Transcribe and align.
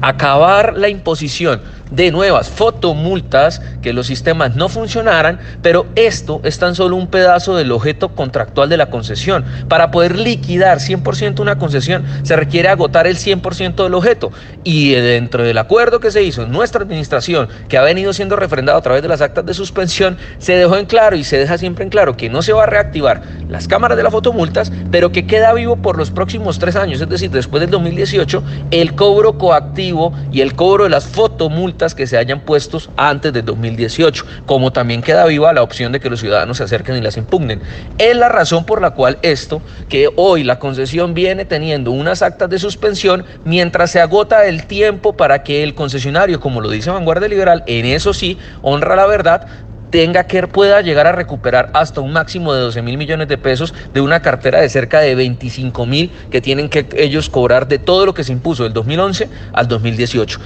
acabar 0.00 0.74
la 0.76 0.88
imposición 0.88 1.62
de 1.90 2.10
nuevas 2.10 2.48
fotomultas, 2.48 3.60
que 3.82 3.92
los 3.92 4.06
sistemas 4.06 4.56
no 4.56 4.68
funcionaran, 4.68 5.40
pero 5.62 5.86
esto 5.94 6.40
es 6.44 6.58
tan 6.58 6.74
solo 6.74 6.96
un 6.96 7.08
pedazo 7.08 7.56
del 7.56 7.72
objeto 7.72 8.14
contractual 8.14 8.68
de 8.68 8.76
la 8.76 8.90
concesión. 8.90 9.44
Para 9.68 9.90
poder 9.90 10.18
liquidar 10.18 10.78
100% 10.78 11.40
una 11.40 11.58
concesión 11.58 12.04
se 12.22 12.36
requiere 12.36 12.68
agotar 12.68 13.06
el 13.06 13.16
100% 13.16 13.82
del 13.82 13.94
objeto 13.94 14.32
y 14.62 14.92
dentro 14.92 15.44
del 15.44 15.58
acuerdo 15.58 16.00
que 16.00 16.10
se 16.10 16.22
hizo 16.22 16.42
en 16.42 16.52
nuestra 16.52 16.82
administración, 16.82 17.48
que 17.68 17.78
ha 17.78 17.82
venido 17.82 18.12
siendo 18.12 18.36
refrendado 18.36 18.78
a 18.78 18.82
través 18.82 19.02
de 19.02 19.08
las 19.08 19.20
actas 19.20 19.44
de 19.46 19.54
suspensión, 19.54 20.16
se 20.38 20.54
dejó 20.54 20.76
en 20.76 20.86
claro 20.86 21.16
y 21.16 21.24
se 21.24 21.38
deja 21.38 21.58
siempre 21.58 21.84
en 21.84 21.90
claro 21.90 22.16
que 22.16 22.30
no 22.30 22.42
se 22.42 22.52
va 22.52 22.64
a 22.64 22.66
reactivar 22.66 23.22
las 23.48 23.68
cámaras 23.68 23.96
de 23.96 24.02
las 24.02 24.12
fotomultas, 24.12 24.72
pero 24.90 25.12
que 25.12 25.26
queda 25.26 25.52
vivo 25.52 25.76
por 25.76 25.98
los 25.98 26.10
próximos 26.10 26.58
tres 26.58 26.76
años, 26.76 27.00
es 27.00 27.08
decir, 27.08 27.30
después 27.30 27.60
del 27.60 27.70
2018, 27.70 28.42
el 28.70 28.94
cobro 28.94 29.38
coactivo 29.38 30.12
y 30.32 30.40
el 30.40 30.54
cobro 30.54 30.84
de 30.84 30.90
las 30.90 31.06
fotomultas 31.06 31.73
que 31.94 32.06
se 32.06 32.16
hayan 32.16 32.40
puestos 32.40 32.88
antes 32.96 33.32
de 33.32 33.42
2018, 33.42 34.24
como 34.46 34.72
también 34.72 35.02
queda 35.02 35.26
viva 35.26 35.52
la 35.52 35.62
opción 35.62 35.92
de 35.92 36.00
que 36.00 36.08
los 36.08 36.20
ciudadanos 36.20 36.58
se 36.58 36.64
acerquen 36.64 36.96
y 36.96 37.00
las 37.00 37.16
impugnen. 37.16 37.60
Es 37.98 38.16
la 38.16 38.28
razón 38.28 38.64
por 38.64 38.80
la 38.80 38.92
cual 38.92 39.18
esto, 39.22 39.60
que 39.88 40.08
hoy 40.16 40.44
la 40.44 40.58
concesión 40.58 41.12
viene 41.12 41.44
teniendo 41.44 41.90
unas 41.90 42.22
actas 42.22 42.48
de 42.48 42.58
suspensión 42.58 43.24
mientras 43.44 43.90
se 43.90 44.00
agota 44.00 44.46
el 44.46 44.66
tiempo 44.66 45.14
para 45.14 45.42
que 45.42 45.62
el 45.62 45.74
concesionario, 45.74 46.40
como 46.40 46.60
lo 46.60 46.70
dice 46.70 46.90
Vanguardia 46.90 47.28
Liberal, 47.28 47.64
en 47.66 47.86
eso 47.86 48.14
sí, 48.14 48.38
honra 48.62 48.96
la 48.96 49.06
verdad, 49.06 49.46
tenga 49.94 50.24
que 50.24 50.44
pueda 50.48 50.80
llegar 50.80 51.06
a 51.06 51.12
recuperar 51.12 51.70
hasta 51.72 52.00
un 52.00 52.12
máximo 52.12 52.52
de 52.52 52.62
12 52.62 52.82
mil 52.82 52.98
millones 52.98 53.28
de 53.28 53.38
pesos 53.38 53.72
de 53.92 54.00
una 54.00 54.22
cartera 54.22 54.60
de 54.60 54.68
cerca 54.68 54.98
de 54.98 55.14
25 55.14 55.86
mil 55.86 56.10
que 56.32 56.40
tienen 56.40 56.68
que 56.68 56.88
ellos 56.96 57.30
cobrar 57.30 57.68
de 57.68 57.78
todo 57.78 58.04
lo 58.04 58.12
que 58.12 58.24
se 58.24 58.32
impuso 58.32 58.64
del 58.64 58.72
2011 58.72 59.28
al 59.52 59.68
2018. 59.68 60.40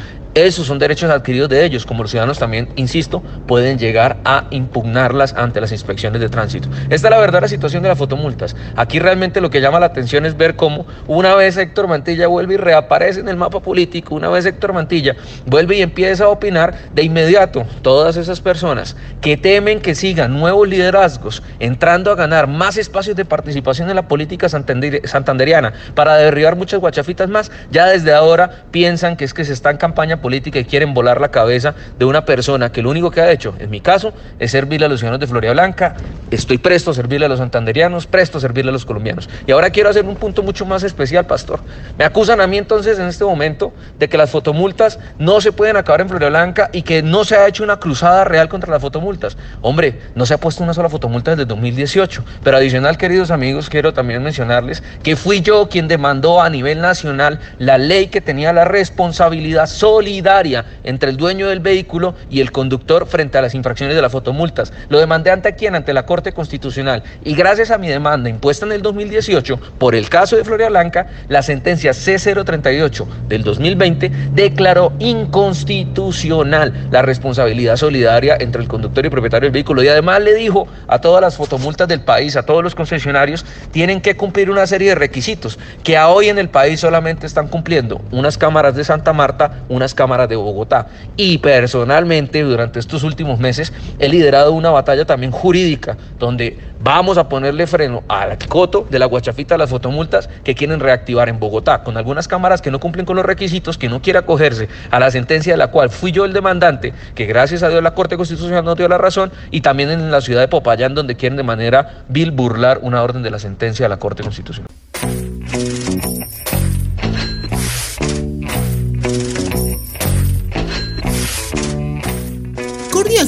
Esos 0.47 0.69
son 0.69 0.79
derechos 0.79 1.11
adquiridos 1.11 1.49
de 1.49 1.65
ellos, 1.65 1.85
como 1.85 2.05
los 2.05 2.13
ciudadanos 2.13 2.39
también, 2.39 2.69
insisto, 2.77 3.25
pueden 3.49 3.77
llegar 3.77 4.19
a 4.25 4.45
impugnarlas 4.51 5.35
ante 5.35 5.61
las 5.61 5.73
inspecciones 5.73 6.21
de 6.21 6.29
tránsito. 6.29 6.69
Esta 6.91 7.09
es 7.09 7.11
la 7.11 7.19
verdadera 7.19 7.49
situación 7.49 7.83
de 7.83 7.89
las 7.89 7.99
fotomultas. 7.99 8.55
Aquí 8.77 9.01
realmente 9.01 9.41
lo 9.41 9.51
que 9.51 9.61
llama 9.61 9.81
la 9.81 9.87
atención 9.87 10.27
es 10.27 10.37
ver 10.37 10.55
cómo 10.55 10.87
una 11.09 11.35
vez 11.35 11.57
Héctor 11.57 11.89
Mantilla 11.89 12.29
vuelve 12.29 12.55
y 12.55 12.57
reaparece 12.57 13.19
en 13.19 13.29
el 13.29 13.37
mapa 13.37 13.59
político, 13.59 14.15
una 14.15 14.29
vez 14.29 14.47
Héctor 14.47 14.73
Mantilla 14.75 15.17
vuelve 15.45 15.79
y 15.79 15.83
empieza 15.83 16.27
a 16.27 16.29
opinar, 16.29 16.73
de 16.95 17.03
inmediato 17.03 17.67
todas 17.83 18.17
esas 18.17 18.41
personas 18.41 18.95
que 19.21 19.37
temen 19.37 19.81
que 19.81 19.97
sigan 19.97 20.39
nuevos 20.39 20.69
liderazgos 20.69 21.43
entrando 21.59 22.13
a 22.13 22.15
ganar 22.15 22.47
más 22.47 22.77
espacios 22.77 23.17
de 23.17 23.25
participación 23.25 23.91
en 23.91 23.97
la 23.97 24.07
política 24.07 24.49
santanderiana 24.49 25.73
para 25.97 26.15
derribar 26.15 26.55
muchas 26.55 26.79
guachafitas 26.79 27.29
más, 27.29 27.51
ya 27.73 27.87
desde 27.87 28.15
ahora 28.15 28.67
piensan 28.71 29.17
que 29.17 29.25
es 29.25 29.35
que 29.35 29.45
se 29.45 29.53
está 29.53 29.73
en 29.73 29.79
campaña 29.79 30.21
política 30.21 30.28
y 30.35 30.41
quieren 30.65 30.95
volar 30.95 31.21
la 31.21 31.31
cabeza 31.31 31.75
de 31.99 32.05
una 32.05 32.25
persona 32.25 32.71
que 32.71 32.83
lo 32.83 32.91
único 32.91 33.11
que 33.11 33.21
ha 33.21 33.31
hecho, 33.31 33.55
en 33.59 33.71
mi 33.71 33.81
caso, 33.81 34.13
es 34.39 34.51
servirle 34.51 34.87
a 34.87 34.89
los 34.89 35.01
ciudadanos 35.01 35.21
de 35.21 35.27
Florida 35.27 35.53
Blanca. 35.53 35.95
Estoy 36.31 36.59
presto 36.59 36.91
a 36.91 36.95
servirle 36.95 37.27
a 37.27 37.29
los 37.29 37.39
santanderianos, 37.39 38.07
presto 38.07 38.39
a 38.39 38.41
servirle 38.41 38.71
a 38.71 38.73
los 38.73 38.85
colombianos. 38.85 39.29
Y 39.47 39.53
ahora 39.53 39.71
quiero 39.71 39.89
hacer 39.89 40.05
un 40.05 40.17
punto 40.17 40.43
mucho 40.43 40.67
más 40.67 40.83
especial, 40.83 41.27
pastor. 41.27 41.61
Me 41.97 42.05
acusan 42.05 42.41
a 42.41 42.47
mí 42.47 42.59
entonces 42.59 42.99
en 42.99 43.07
este 43.07 43.25
momento 43.25 43.73
de 43.99 44.09
que 44.09 44.19
las 44.19 44.31
fotomultas 44.31 44.99
no 45.19 45.41
se 45.41 45.53
pueden 45.53 45.77
acabar 45.77 46.03
en 46.03 46.09
Florida 46.09 46.29
Blanca 46.29 46.71
y 46.73 46.83
que 46.83 47.03
no 47.03 47.25
se 47.25 47.37
ha 47.37 47.47
hecho 47.47 47.65
una 47.65 47.79
cruzada 47.79 48.25
real 48.25 48.49
contra 48.49 48.71
las 48.71 48.83
fotomultas. 48.83 49.37
Hombre, 49.63 50.01
no 50.15 50.27
se 50.27 50.35
ha 50.35 50.39
puesto 50.39 50.63
una 50.63 50.75
sola 50.75 50.89
fotomulta 50.89 51.33
desde 51.33 51.47
2018. 51.47 52.25
Pero 52.45 52.57
adicional, 52.57 52.99
queridos 52.99 53.31
amigos, 53.31 53.69
quiero 53.71 53.93
también 53.93 54.23
mencionarles 54.23 54.83
que 55.03 55.17
fui 55.17 55.41
yo 55.41 55.69
quien 55.69 55.89
demandó 55.89 56.43
a 56.43 56.51
nivel 56.51 56.81
nacional 56.81 57.41
la 57.59 57.79
ley 57.79 58.09
que 58.09 58.21
tenía 58.21 58.53
la 58.53 58.65
responsabilidad 58.65 59.67
solidaria 59.67 60.08
solidaria 60.09 60.65
entre 60.85 61.11
el 61.11 61.19
dueño 61.19 61.49
del 61.49 61.61
vehículo 61.61 62.15
y 62.31 62.41
el 62.41 62.51
conductor 62.51 63.07
frente 63.07 63.37
a 63.37 63.43
las 63.43 63.55
infracciones 63.55 63.95
de 63.95 64.01
las 64.01 64.11
fotomultas. 64.11 64.73
Lo 64.89 64.99
demandé 64.99 65.31
ante 65.31 65.55
quién? 65.55 65.75
Ante 65.75 65.93
la 65.93 66.07
Corte 66.07 66.33
Constitucional. 66.33 67.03
Y 67.25 67.35
gracias 67.35 67.71
a 67.71 67.77
mi 67.77 67.89
demanda 67.89 68.31
impuesta 68.31 68.65
en 68.65 68.73
el 68.73 68.81
2018 68.81 69.61
por 69.79 69.95
el 69.95 70.09
caso 70.09 70.37
de 70.37 70.45
Floria 70.45 70.71
Blanca, 70.71 71.09
la 71.29 71.43
sentencia 71.43 71.91
C038 71.91 73.07
del 73.29 73.45
2020 73.45 74.11
declaró 74.33 74.95
inconstitucional 74.99 76.89
la 76.91 77.03
responsabilidad 77.03 77.77
solidaria 77.77 78.39
entre 78.41 78.63
el 78.63 78.69
conductor 78.69 79.05
y 79.05 79.11
propietario 79.11 79.47
del 79.47 79.53
vehículo. 79.53 79.83
Y 79.83 79.89
además 79.89 80.23
le 80.23 80.33
dijo 80.35 80.69
a 80.87 81.01
todas 81.01 81.21
las 81.21 81.37
fotomultas 81.37 81.87
del 81.87 82.01
país, 82.01 82.35
a 82.37 82.45
todos 82.45 82.65
los 82.65 82.75
concesionarios, 82.75 83.45
tienen 83.73 84.01
que 84.01 84.17
cumplir 84.17 84.51
una 84.51 84.67
serie 84.67 84.91
de 84.91 84.95
requisitos 84.95 85.59
que 85.85 85.99
a 85.99 86.09
hoy 86.09 86.31
en 86.31 86.39
el 86.39 86.49
país 86.49 86.81
solamente 86.81 87.27
están 87.27 87.49
cumpliendo 87.49 88.01
unas 88.11 88.39
cámaras 88.39 88.75
de 88.75 88.85
Santa 88.85 89.13
Marta, 89.13 89.65
unas 89.69 89.95
cámaras 89.99 90.29
de 90.29 90.37
Bogotá. 90.37 90.87
Y 91.17 91.39
personalmente, 91.39 92.41
durante 92.43 92.79
estos 92.79 93.03
últimos 93.03 93.41
meses, 93.41 93.73
he 93.99 94.09
liderado 94.09 94.53
una 94.53 94.71
batalla 94.71 95.05
también 95.05 95.33
jurídica, 95.33 95.97
donde 96.21 96.57
vamos 96.81 97.19
a 97.19 97.29
ponerle 97.29 97.67
freno 97.67 98.05
al 98.07 98.39
coto 98.47 98.87
de 98.89 99.01
la 99.01 99.07
guachafita 99.07 99.55
de 99.55 99.59
las 99.59 99.71
fotomultas 99.71 100.31
que 100.45 100.55
quieren 100.55 100.79
reactivar 100.79 101.29
en 101.29 101.41
Bogotá, 101.41 101.83
con 101.83 101.97
algunas 101.97 102.29
cámaras 102.29 102.63
que 102.63 102.71
no 102.71 102.79
cumplen 102.79 103.05
con 103.05 103.17
los 103.17 103.27
requisitos, 103.27 103.77
que 103.77 103.89
no 103.89 104.01
quiere 104.01 104.21
acogerse 104.21 104.69
a 104.93 105.01
la 105.01 105.11
sentencia 105.11 105.53
de 105.53 105.57
la 105.57 105.73
cual 105.73 105.91
fui 105.91 106.13
yo 106.13 106.25
el 106.25 106.33
demandante, 106.33 106.95
que 107.17 107.27
gracias 107.27 107.65
a 107.65 107.69
Dios 107.69 107.83
la 107.83 107.95
Corte 107.95 108.17
Constitucional 108.17 108.65
no 108.65 108.77
dio 108.77 108.87
la 108.87 108.99
razón, 108.99 109.33
y 109.51 109.63
también 109.63 109.91
en 109.91 110.13
la 110.13 110.21
ciudad 110.21 110.43
de 110.43 110.49
Popayán, 110.49 110.95
donde 110.95 111.17
quieren 111.17 111.37
de 111.37 111.43
manera 111.43 112.05
vil 112.09 112.31
burlar 112.31 112.79
una 112.83 113.03
orden 113.03 113.25
de 113.25 113.33
la 113.33 113.41
sentencia 113.41 113.87
de 113.87 113.89
la 113.89 113.97
Corte 113.97 114.23
Constitucional. 114.23 114.69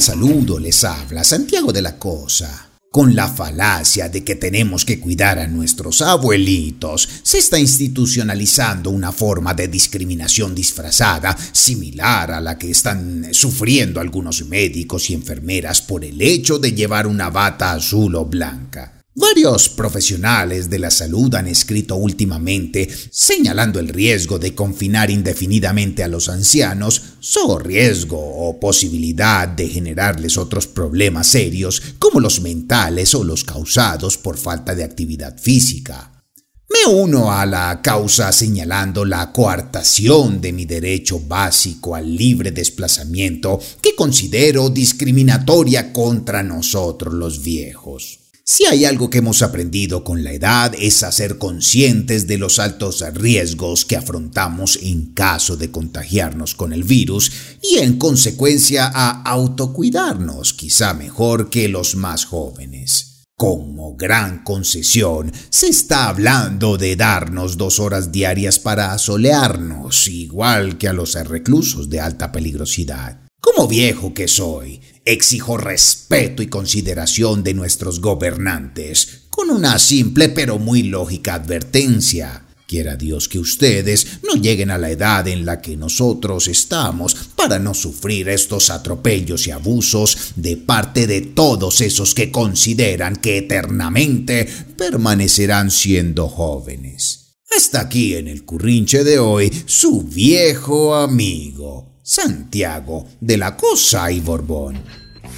Saludo 0.01 0.59
les 0.59 0.83
habla 0.85 1.23
Santiago 1.23 1.75
de 1.75 1.83
la 1.83 1.99
Cosa. 1.99 2.71
Con 2.91 3.15
la 3.15 3.29
falacia 3.29 4.09
de 4.09 4.25
que 4.25 4.35
tenemos 4.35 4.87
que 4.87 4.99
cuidar 4.99 5.39
a 5.39 5.47
nuestros 5.47 6.01
abuelitos, 6.01 7.07
se 7.23 7.37
está 7.37 7.59
institucionalizando 7.59 8.89
una 8.89 9.13
forma 9.13 9.53
de 9.53 9.69
discriminación 9.69 10.55
disfrazada 10.55 11.37
similar 11.53 12.31
a 12.31 12.41
la 12.41 12.57
que 12.57 12.71
están 12.71 13.29
sufriendo 13.33 14.01
algunos 14.01 14.47
médicos 14.47 15.11
y 15.11 15.15
enfermeras 15.15 15.83
por 15.83 16.03
el 16.03 16.23
hecho 16.23 16.59
de 16.59 16.73
llevar 16.73 17.07
una 17.07 17.29
bata 17.29 17.73
azul 17.73 18.15
o 18.17 18.25
blanca. 18.25 19.01
Varios 19.13 19.69
profesionales 19.69 20.71
de 20.71 20.79
la 20.79 20.91
salud 20.91 21.35
han 21.35 21.47
escrito 21.47 21.97
últimamente 21.97 22.89
señalando 23.11 23.79
el 23.79 23.89
riesgo 23.89 24.39
de 24.39 24.55
confinar 24.55 25.11
indefinidamente 25.11 26.03
a 26.03 26.09
los 26.09 26.29
ancianos, 26.29 27.10
su 27.21 27.59
riesgo 27.59 28.19
o 28.19 28.59
posibilidad 28.59 29.47
de 29.47 29.69
generarles 29.69 30.39
otros 30.39 30.67
problemas 30.67 31.27
serios 31.29 31.81
como 31.99 32.19
los 32.21 32.41
mentales 32.41 33.15
o 33.15 33.23
los 33.23 33.45
causados 33.45 34.19
por 34.19 34.37
falta 34.37 34.75
de 34.75 34.85
actividad 34.85 35.39
física. 35.39 36.25
Me 36.69 36.93
uno 36.93 37.33
a 37.33 37.45
la 37.47 37.81
causa 37.83 38.31
señalando 38.31 39.05
la 39.05 39.33
coartación 39.33 40.41
de 40.41 40.53
mi 40.53 40.67
derecho 40.67 41.21
básico 41.21 41.97
al 41.97 42.17
libre 42.17 42.53
desplazamiento 42.53 43.59
que 43.83 43.97
considero 43.97 44.71
discriminatoria 44.71 45.93
contra 45.93 46.45
nosotros 46.45 47.13
los 47.13 47.43
viejos. 47.43 48.20
Si 48.45 48.67
hay 48.67 48.85
algo 48.85 49.11
que 49.11 49.19
hemos 49.19 49.43
aprendido 49.43 50.03
con 50.03 50.25
la 50.25 50.33
edad 50.33 50.75
es 50.77 51.03
a 51.03 51.13
ser 51.13 51.39
conscientes 51.39 52.27
de 52.27 52.39
los 52.39 52.59
altos 52.59 53.05
riesgos 53.15 53.85
que 53.85 53.97
afrontamos 53.97 54.79
en 54.83 55.13
caso 55.13 55.57
de 55.57 55.71
contagiarnos 55.71 56.55
con 56.55 56.73
el 56.73 56.85
virus 56.85 57.31
y 57.63 57.79
en 57.79 57.99
consecuencia 57.99 58.91
a 58.93 59.23
autocuidarnos 59.23 60.53
quizá 60.55 60.95
mejor 60.95 61.51
que 61.51 61.69
los 61.69 61.95
más 61.95 62.25
jóvenes. 62.25 63.11
Como 63.37 63.97
gran 63.97 64.45
concesión, 64.45 65.33
se 65.49 65.69
está 65.69 66.09
hablando 66.09 66.77
de 66.77 66.95
darnos 66.95 67.57
dos 67.57 67.81
horas 67.81 68.13
diarias 68.13 68.59
para 68.59 68.93
asolearnos, 68.93 70.09
igual 70.09 70.77
que 70.77 70.89
a 70.89 70.93
los 70.93 71.15
reclusos 71.15 71.89
de 71.89 72.01
alta 72.01 72.33
peligrosidad. 72.33 73.21
Como 73.41 73.67
viejo 73.67 74.13
que 74.13 74.29
soy, 74.29 74.83
exijo 75.05 75.57
respeto 75.57 76.43
y 76.43 76.49
consideración 76.49 77.43
de 77.43 77.55
nuestros 77.55 78.01
gobernantes, 78.01 79.23
con 79.31 79.51
una 79.51 79.79
simple 79.79 80.29
pero 80.29 80.59
muy 80.59 80.83
lógica 80.83 81.35
advertencia. 81.35 82.47
Quiera 82.67 82.95
Dios 82.95 83.29
que 83.29 83.41
ustedes 83.41 84.21
no 84.23 84.41
lleguen 84.41 84.71
a 84.71 84.79
la 84.79 84.91
edad 84.91 85.27
en 85.27 85.45
la 85.45 85.61
que 85.61 85.77
nosotros 85.77 86.47
estamos 86.47 87.17
para 87.35 87.59
no 87.59 87.75
sufrir 87.75 88.29
estos 88.29 88.71
atropellos 88.71 89.49
y 89.49 89.51
abusos 89.51 90.35
de 90.37 90.57
parte 90.57 91.09
de 91.09 91.23
todos 91.23 91.81
esos 91.81 92.15
que 92.15 92.31
consideran 92.31 93.17
que 93.17 93.39
eternamente 93.39 94.49
permanecerán 94.77 95.73
siendo 95.73 96.29
jóvenes. 96.29 97.21
Hasta 97.57 97.81
aquí 97.81 98.15
en 98.15 98.29
el 98.29 98.45
currinche 98.45 99.03
de 99.03 99.19
hoy, 99.19 99.51
su 99.67 100.03
viejo 100.03 100.95
amigo, 100.95 101.90
Santiago 102.03 103.07
de 103.21 103.37
la 103.37 103.57
Cosa 103.57 104.11
y 104.11 104.21
Borbón. 104.21 104.83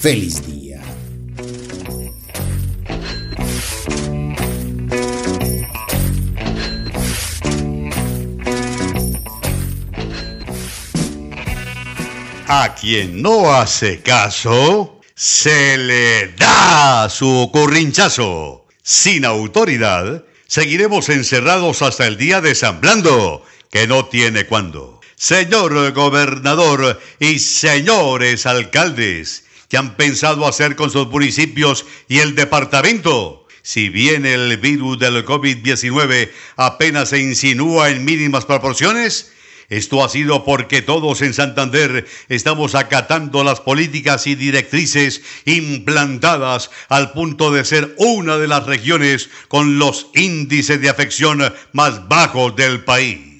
Feliz 0.00 0.47
día. 0.47 0.81
A 12.49 12.75
quien 12.75 13.23
no 13.23 13.52
hace 13.52 14.02
caso, 14.02 15.00
se 15.14 15.78
le 15.78 16.33
da 16.33 17.09
su 17.09 17.50
currinchazo. 17.52 18.66
Sin 18.83 19.25
autoridad, 19.25 20.25
seguiremos 20.47 21.09
encerrados 21.09 21.83
hasta 21.83 22.07
el 22.07 22.16
día 22.16 22.40
de 22.40 22.54
San 22.54 22.81
Blando, 22.81 23.45
que 23.71 23.87
no 23.87 24.07
tiene 24.07 24.47
cuándo. 24.47 25.01
Señor 25.23 25.93
gobernador 25.93 27.00
y 27.21 27.38
señores 27.38 28.45
alcaldes, 28.45 29.45
¿qué 29.69 29.76
han 29.76 29.95
pensado 29.95 30.49
hacer 30.49 30.75
con 30.75 30.91
sus 30.91 31.07
municipios 31.07 31.87
y 32.09 32.19
el 32.19 32.35
departamento? 32.35 33.47
Si 33.62 33.88
bien 33.88 34.26
el 34.26 34.57
virus 34.57 34.99
del 34.99 35.25
COVID-19 35.25 36.29
apenas 36.57 37.11
se 37.11 37.21
insinúa 37.21 37.91
en 37.91 38.05
mínimas 38.05 38.47
proporciones, 38.47 39.31
esto 39.69 40.05
ha 40.05 40.09
sido 40.09 40.45
porque 40.45 40.83
todos 40.83 41.23
en 41.23 41.35
Santander 41.35 42.05
estamos 42.29 42.75
acatando 42.75 43.45
las 43.45 43.61
políticas 43.61 44.26
y 44.26 44.35
directrices 44.35 45.23
implantadas 45.45 46.73
al 46.88 47.12
punto 47.12 47.52
de 47.52 47.64
ser 47.64 47.95
una 47.97 48.38
de 48.38 48.49
las 48.49 48.67
regiones 48.67 49.31
con 49.47 49.79
los 49.79 50.09
índices 50.14 50.81
de 50.81 50.88
afección 50.88 51.55
más 51.71 52.09
bajos 52.09 52.57
del 52.57 52.83
país. 52.83 53.32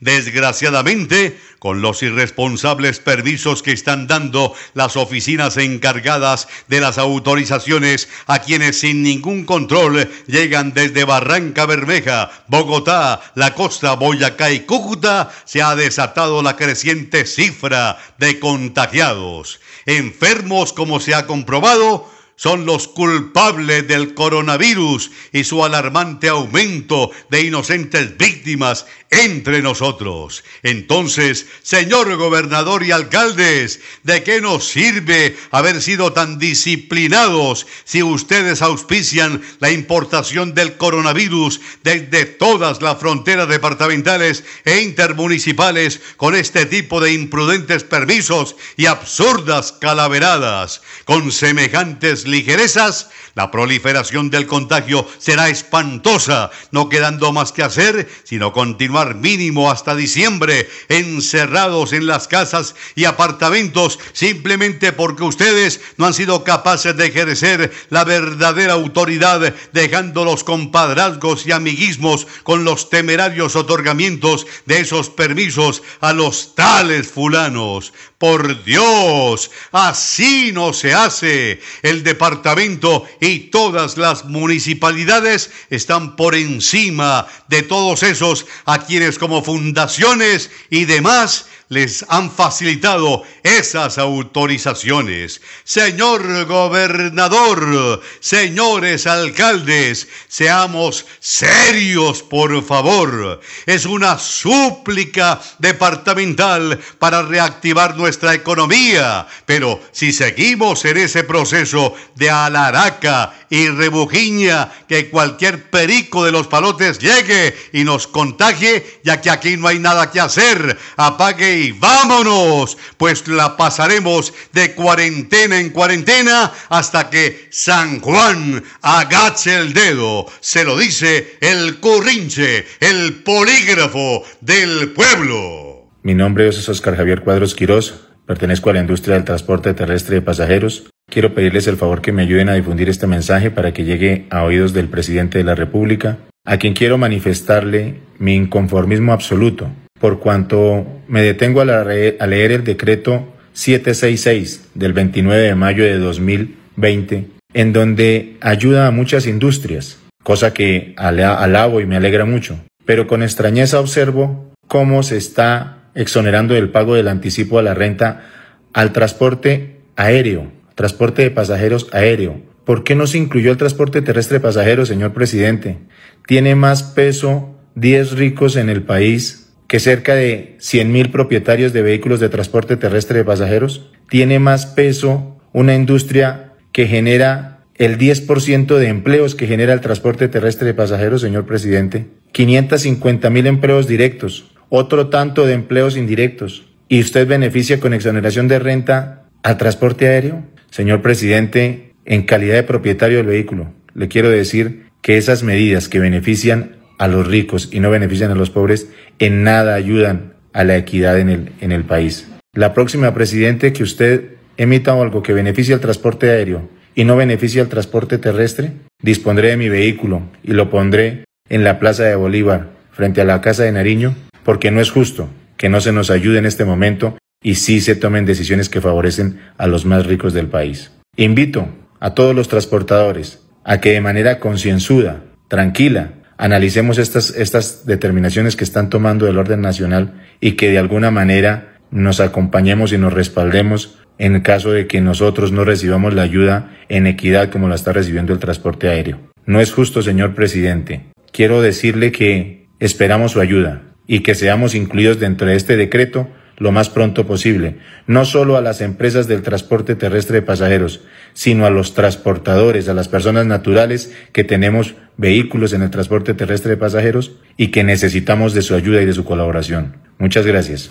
Desgraciadamente, 0.00 1.38
con 1.58 1.80
los 1.80 2.02
irresponsables 2.02 3.00
permisos 3.00 3.62
que 3.62 3.72
están 3.72 4.06
dando 4.06 4.54
las 4.74 4.96
oficinas 4.96 5.56
encargadas 5.56 6.48
de 6.68 6.80
las 6.80 6.98
autorizaciones 6.98 8.08
a 8.26 8.40
quienes 8.40 8.80
sin 8.80 9.02
ningún 9.02 9.44
control 9.44 10.08
llegan 10.26 10.74
desde 10.74 11.04
Barranca 11.04 11.64
Bermeja, 11.66 12.30
Bogotá, 12.48 13.20
la 13.34 13.54
costa, 13.54 13.94
Boyacá 13.94 14.50
y 14.50 14.60
Cúcuta, 14.60 15.32
se 15.44 15.62
ha 15.62 15.74
desatado 15.74 16.42
la 16.42 16.56
creciente 16.56 17.24
cifra 17.24 17.98
de 18.18 18.38
contagiados. 18.38 19.60
Enfermos, 19.86 20.72
como 20.72 21.00
se 21.00 21.14
ha 21.14 21.26
comprobado, 21.26 22.10
son 22.36 22.66
los 22.66 22.86
culpables 22.86 23.88
del 23.88 24.14
coronavirus 24.14 25.10
y 25.32 25.44
su 25.44 25.64
alarmante 25.64 26.28
aumento 26.28 27.10
de 27.30 27.42
inocentes 27.42 28.16
víctimas 28.18 28.86
entre 29.10 29.62
nosotros. 29.62 30.44
Entonces, 30.62 31.46
señor 31.62 32.14
gobernador 32.16 32.82
y 32.84 32.90
alcaldes, 32.90 33.80
¿de 34.02 34.22
qué 34.22 34.40
nos 34.40 34.68
sirve 34.68 35.36
haber 35.50 35.80
sido 35.80 36.12
tan 36.12 36.38
disciplinados 36.38 37.66
si 37.84 38.02
ustedes 38.02 38.62
auspician 38.62 39.42
la 39.60 39.70
importación 39.70 40.54
del 40.54 40.76
coronavirus 40.76 41.60
desde 41.82 42.24
todas 42.24 42.82
las 42.82 42.98
fronteras 42.98 43.48
departamentales 43.48 44.44
e 44.64 44.80
intermunicipales 44.80 46.00
con 46.16 46.34
este 46.34 46.66
tipo 46.66 47.00
de 47.00 47.12
imprudentes 47.12 47.84
permisos 47.84 48.56
y 48.76 48.86
absurdas 48.86 49.72
calaveradas? 49.72 50.82
Con 51.04 51.30
semejantes 51.30 52.26
ligerezas, 52.26 53.10
la 53.34 53.50
proliferación 53.50 54.30
del 54.30 54.46
contagio 54.46 55.06
será 55.18 55.48
espantosa, 55.48 56.50
no 56.70 56.88
quedando 56.88 57.32
más 57.32 57.52
que 57.52 57.62
hacer 57.62 58.08
sino 58.24 58.52
continuar 58.52 58.95
mínimo 59.04 59.70
hasta 59.70 59.94
diciembre 59.94 60.68
encerrados 60.88 61.92
en 61.92 62.06
las 62.06 62.28
casas 62.28 62.74
y 62.94 63.04
apartamentos 63.04 63.98
simplemente 64.12 64.92
porque 64.92 65.24
ustedes 65.24 65.80
no 65.96 66.06
han 66.06 66.14
sido 66.14 66.44
capaces 66.44 66.96
de 66.96 67.06
ejercer 67.06 67.72
la 67.90 68.04
verdadera 68.04 68.72
autoridad 68.72 69.54
dejando 69.72 70.24
los 70.24 70.44
compadrazgos 70.44 71.46
y 71.46 71.52
amiguismos 71.52 72.26
con 72.42 72.64
los 72.64 72.88
temerarios 72.90 73.56
otorgamientos 73.56 74.46
de 74.64 74.80
esos 74.80 75.10
permisos 75.10 75.82
a 76.00 76.12
los 76.12 76.54
tales 76.54 77.08
fulanos. 77.08 77.92
Por 78.18 78.64
Dios, 78.64 79.50
así 79.72 80.50
no 80.52 80.72
se 80.72 80.94
hace. 80.94 81.60
El 81.82 82.02
departamento 82.02 83.06
y 83.20 83.50
todas 83.50 83.98
las 83.98 84.24
municipalidades 84.24 85.50
están 85.68 86.16
por 86.16 86.34
encima 86.34 87.26
de 87.48 87.62
todos 87.62 88.02
esos 88.02 88.46
a 88.64 88.78
quienes 88.78 89.18
como 89.18 89.42
fundaciones 89.42 90.50
y 90.70 90.86
demás 90.86 91.46
les 91.68 92.04
han 92.08 92.30
facilitado 92.30 93.24
esas 93.42 93.98
autorizaciones. 93.98 95.40
Señor 95.64 96.44
gobernador, 96.46 98.02
señores 98.20 99.06
alcaldes, 99.06 100.08
seamos 100.28 101.06
serios, 101.18 102.22
por 102.22 102.64
favor. 102.64 103.40
Es 103.66 103.84
una 103.84 104.18
súplica 104.18 105.40
departamental 105.58 106.78
para 106.98 107.22
reactivar 107.22 107.96
nuestra 107.96 108.34
economía, 108.34 109.26
pero 109.44 109.80
si 109.92 110.12
seguimos 110.12 110.84
en 110.84 110.98
ese 110.98 111.24
proceso 111.24 111.94
de 112.14 112.30
alaraca 112.30 113.45
y 113.50 113.68
rebujiña, 113.68 114.72
que 114.88 115.10
cualquier 115.10 115.70
perico 115.70 116.24
de 116.24 116.32
los 116.32 116.46
palotes 116.46 116.98
llegue 116.98 117.54
y 117.72 117.84
nos 117.84 118.06
contagie, 118.06 119.00
ya 119.04 119.20
que 119.20 119.30
aquí 119.30 119.56
no 119.56 119.68
hay 119.68 119.78
nada 119.78 120.10
que 120.10 120.20
hacer, 120.20 120.76
apague 120.96 121.74
vámonos, 121.78 122.76
pues 122.96 123.26
la 123.28 123.56
pasaremos 123.56 124.32
de 124.52 124.74
cuarentena 124.74 125.58
en 125.58 125.70
cuarentena 125.70 126.52
hasta 126.68 127.10
que 127.10 127.48
San 127.50 128.00
Juan 128.00 128.62
agache 128.82 129.56
el 129.56 129.72
dedo. 129.72 130.26
Se 130.40 130.64
lo 130.64 130.76
dice 130.76 131.38
el 131.40 131.80
currinche, 131.80 132.66
el 132.80 133.22
polígrafo 133.22 134.24
del 134.40 134.92
pueblo. 134.92 135.90
Mi 136.02 136.14
nombre 136.14 136.48
es 136.48 136.68
Oscar 136.68 136.96
Javier 136.96 137.22
Cuadros 137.22 137.54
Quirós, 137.54 137.94
pertenezco 138.26 138.70
a 138.70 138.74
la 138.74 138.80
industria 138.80 139.14
del 139.14 139.24
transporte 139.24 139.74
terrestre 139.74 140.16
de 140.16 140.22
pasajeros. 140.22 140.88
Quiero 141.08 141.34
pedirles 141.34 141.66
el 141.66 141.76
favor 141.76 142.02
que 142.02 142.12
me 142.12 142.22
ayuden 142.22 142.48
a 142.48 142.54
difundir 142.54 142.88
este 142.88 143.06
mensaje 143.06 143.50
para 143.50 143.72
que 143.72 143.84
llegue 143.84 144.26
a 144.30 144.42
oídos 144.42 144.72
del 144.72 144.88
presidente 144.88 145.38
de 145.38 145.44
la 145.44 145.54
República, 145.54 146.18
a 146.44 146.58
quien 146.58 146.74
quiero 146.74 146.98
manifestarle 146.98 148.00
mi 148.18 148.34
inconformismo 148.34 149.12
absoluto 149.12 149.70
por 150.00 150.20
cuanto 150.20 150.86
me 151.08 151.22
detengo 151.22 151.62
a, 151.62 151.84
leer 151.84 152.52
el 152.52 152.64
decreto 152.64 153.32
766 153.54 154.68
del 154.74 154.92
29 154.92 155.42
de 155.42 155.54
mayo 155.54 155.84
de 155.84 155.98
2020, 155.98 157.26
en 157.54 157.72
donde 157.72 158.36
ayuda 158.40 158.86
a 158.86 158.90
muchas 158.90 159.26
industrias, 159.26 159.98
cosa 160.22 160.52
que 160.52 160.94
alabo 160.96 161.80
y 161.80 161.86
me 161.86 161.96
alegra 161.96 162.24
mucho. 162.24 162.58
Pero 162.84 163.06
con 163.06 163.22
extrañeza 163.22 163.80
observo 163.80 164.52
cómo 164.68 165.02
se 165.02 165.16
está 165.16 165.78
exonerando 165.94 166.54
del 166.54 166.68
pago 166.68 166.94
del 166.94 167.08
anticipo 167.08 167.58
a 167.58 167.62
la 167.62 167.74
renta 167.74 168.26
al 168.74 168.92
transporte 168.92 169.76
aéreo, 169.96 170.52
transporte 170.76 171.22
de 171.22 171.32
pasajeros 171.32 171.88
aéreo, 171.92 172.40
¿Por 172.66 172.82
qué 172.82 172.96
no 172.96 173.06
se 173.06 173.18
incluyó 173.18 173.52
el 173.52 173.58
transporte 173.58 174.02
terrestre 174.02 174.38
de 174.38 174.42
pasajeros, 174.42 174.88
señor 174.88 175.12
presidente? 175.12 175.78
Tiene 176.26 176.56
más 176.56 176.82
peso 176.82 177.56
10 177.76 178.18
ricos 178.18 178.56
en 178.56 178.68
el 178.68 178.82
país 178.82 179.52
que 179.68 179.78
cerca 179.78 180.16
de 180.16 180.56
100.000 180.58 181.12
propietarios 181.12 181.72
de 181.72 181.82
vehículos 181.82 182.18
de 182.18 182.28
transporte 182.28 182.76
terrestre 182.76 183.18
de 183.18 183.24
pasajeros. 183.24 183.92
Tiene 184.10 184.40
más 184.40 184.66
peso 184.66 185.40
una 185.52 185.76
industria 185.76 186.54
que 186.72 186.88
genera 186.88 187.60
el 187.76 187.98
10% 187.98 188.78
de 188.78 188.88
empleos 188.88 189.36
que 189.36 189.46
genera 189.46 189.72
el 189.72 189.80
transporte 189.80 190.26
terrestre 190.26 190.66
de 190.66 190.74
pasajeros, 190.74 191.20
señor 191.20 191.46
presidente. 191.46 192.08
550.000 192.34 193.46
empleos 193.46 193.86
directos, 193.86 194.50
otro 194.70 195.08
tanto 195.08 195.46
de 195.46 195.52
empleos 195.52 195.96
indirectos. 195.96 196.66
¿Y 196.88 197.00
usted 197.00 197.28
beneficia 197.28 197.78
con 197.78 197.94
exoneración 197.94 198.48
de 198.48 198.58
renta 198.58 199.28
al 199.44 199.56
transporte 199.56 200.08
aéreo? 200.08 200.55
Señor 200.76 201.00
presidente, 201.00 201.94
en 202.04 202.24
calidad 202.24 202.56
de 202.56 202.62
propietario 202.62 203.16
del 203.16 203.28
vehículo, 203.28 203.72
le 203.94 204.08
quiero 204.08 204.28
decir 204.28 204.82
que 205.00 205.16
esas 205.16 205.42
medidas 205.42 205.88
que 205.88 206.00
benefician 206.00 206.76
a 206.98 207.08
los 207.08 207.26
ricos 207.26 207.70
y 207.72 207.80
no 207.80 207.88
benefician 207.88 208.30
a 208.30 208.34
los 208.34 208.50
pobres 208.50 208.90
en 209.18 209.42
nada 209.42 209.74
ayudan 209.74 210.34
a 210.52 210.64
la 210.64 210.76
equidad 210.76 211.18
en 211.18 211.30
el, 211.30 211.52
en 211.62 211.72
el 211.72 211.84
país. 211.84 212.28
La 212.52 212.74
próxima 212.74 213.14
presidente 213.14 213.72
que 213.72 213.84
usted 213.84 214.34
emita 214.58 214.92
algo 214.92 215.22
que 215.22 215.32
beneficie 215.32 215.72
al 215.72 215.80
transporte 215.80 216.28
aéreo 216.28 216.68
y 216.94 217.04
no 217.04 217.16
beneficie 217.16 217.62
al 217.62 217.68
transporte 217.68 218.18
terrestre, 218.18 218.72
dispondré 219.00 219.48
de 219.48 219.56
mi 219.56 219.70
vehículo 219.70 220.24
y 220.42 220.52
lo 220.52 220.68
pondré 220.68 221.24
en 221.48 221.64
la 221.64 221.78
Plaza 221.78 222.02
de 222.02 222.16
Bolívar, 222.16 222.68
frente 222.92 223.22
a 223.22 223.24
la 223.24 223.40
Casa 223.40 223.62
de 223.62 223.72
Nariño, 223.72 224.14
porque 224.44 224.70
no 224.70 224.82
es 224.82 224.90
justo 224.90 225.30
que 225.56 225.70
no 225.70 225.80
se 225.80 225.92
nos 225.92 226.10
ayude 226.10 226.36
en 226.36 226.44
este 226.44 226.66
momento 226.66 227.16
y 227.42 227.56
sí 227.56 227.80
se 227.80 227.96
tomen 227.96 228.26
decisiones 228.26 228.68
que 228.68 228.80
favorecen 228.80 229.40
a 229.58 229.66
los 229.66 229.84
más 229.84 230.06
ricos 230.06 230.32
del 230.32 230.48
país. 230.48 230.92
Invito 231.16 231.68
a 232.00 232.14
todos 232.14 232.34
los 232.34 232.48
transportadores 232.48 233.42
a 233.64 233.80
que 233.80 233.92
de 233.92 234.00
manera 234.00 234.38
concienzuda, 234.38 235.24
tranquila, 235.48 236.12
analicemos 236.38 236.98
estas, 236.98 237.30
estas 237.30 237.86
determinaciones 237.86 238.56
que 238.56 238.64
están 238.64 238.90
tomando 238.90 239.26
del 239.26 239.38
orden 239.38 239.60
nacional 239.60 240.22
y 240.40 240.52
que 240.52 240.70
de 240.70 240.78
alguna 240.78 241.10
manera 241.10 241.78
nos 241.90 242.20
acompañemos 242.20 242.92
y 242.92 242.98
nos 242.98 243.12
respaldemos 243.12 243.98
en 244.18 244.40
caso 244.40 244.72
de 244.72 244.86
que 244.86 245.00
nosotros 245.00 245.52
no 245.52 245.64
recibamos 245.64 246.14
la 246.14 246.22
ayuda 246.22 246.76
en 246.88 247.06
equidad 247.06 247.50
como 247.50 247.68
la 247.68 247.74
está 247.74 247.92
recibiendo 247.92 248.32
el 248.32 248.38
transporte 248.38 248.88
aéreo. 248.88 249.18
No 249.44 249.60
es 249.60 249.72
justo, 249.72 250.02
señor 250.02 250.34
presidente. 250.34 251.06
Quiero 251.32 251.60
decirle 251.60 252.12
que 252.12 252.66
esperamos 252.80 253.32
su 253.32 253.40
ayuda 253.40 253.82
y 254.06 254.20
que 254.20 254.34
seamos 254.34 254.74
incluidos 254.74 255.20
dentro 255.20 255.46
de 255.46 255.56
este 255.56 255.76
decreto 255.76 256.28
lo 256.58 256.72
más 256.72 256.88
pronto 256.88 257.26
posible, 257.26 257.78
no 258.06 258.24
solo 258.24 258.56
a 258.56 258.60
las 258.60 258.80
empresas 258.80 259.28
del 259.28 259.42
transporte 259.42 259.94
terrestre 259.94 260.36
de 260.36 260.42
pasajeros, 260.42 261.00
sino 261.34 261.66
a 261.66 261.70
los 261.70 261.94
transportadores, 261.94 262.88
a 262.88 262.94
las 262.94 263.08
personas 263.08 263.46
naturales 263.46 264.12
que 264.32 264.44
tenemos 264.44 264.94
vehículos 265.16 265.72
en 265.72 265.82
el 265.82 265.90
transporte 265.90 266.34
terrestre 266.34 266.70
de 266.70 266.76
pasajeros 266.76 267.32
y 267.56 267.68
que 267.68 267.84
necesitamos 267.84 268.54
de 268.54 268.62
su 268.62 268.74
ayuda 268.74 269.02
y 269.02 269.06
de 269.06 269.12
su 269.12 269.24
colaboración. 269.24 269.96
Muchas 270.18 270.46
gracias. 270.46 270.90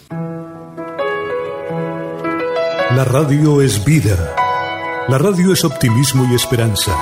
La 2.95 3.03
radio 3.03 3.61
es 3.61 3.83
vida. 3.83 4.35
La 5.07 5.17
radio 5.17 5.53
es 5.53 5.65
optimismo 5.65 6.27
y 6.31 6.35
esperanza. 6.35 6.95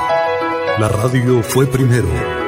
La 0.80 0.90
radio 0.90 1.44
fue 1.44 1.68
primero. 1.68 2.43